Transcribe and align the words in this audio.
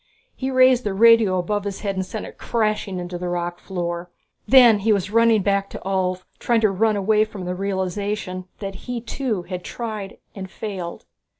He 0.35 0.49
raised 0.49 0.83
the 0.83 0.95
radio 0.95 1.37
above 1.37 1.63
his 1.63 1.81
head 1.81 1.95
and 1.95 2.03
sent 2.03 2.25
it 2.25 2.39
crashing 2.39 2.97
into 2.97 3.19
the 3.19 3.29
rock 3.29 3.59
floor. 3.59 4.09
Then 4.47 4.79
he 4.79 4.91
was 4.91 5.11
running 5.11 5.43
back 5.43 5.69
to 5.69 5.81
Ulv, 5.85 6.23
trying 6.39 6.61
to 6.61 6.71
run 6.71 6.95
away 6.95 7.23
from 7.23 7.45
the 7.45 7.53
realization 7.53 8.45
that 8.57 8.73
he 8.89 8.99
too 8.99 9.43
had 9.43 9.63
tried 9.63 10.17
and 10.33 10.49
failed. 10.49 11.05